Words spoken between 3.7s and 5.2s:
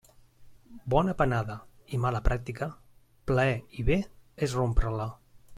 i bé és rompre-la.